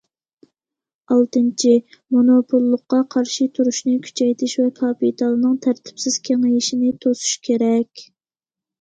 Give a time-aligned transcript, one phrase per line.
[1.15, 1.73] ئالتىنچى،
[2.15, 8.09] مونوپوللۇققا قارشى تۇرۇشنى كۈچەيتىش ۋە كاپىتالنىڭ تەرتىپسىز كېڭىيىشىنى توسۇش كېرەك.